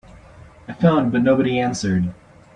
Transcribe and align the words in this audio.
I 0.67 0.73
phoned 0.73 1.11
but 1.11 1.21
nobody 1.21 1.59
answered. 1.59 2.11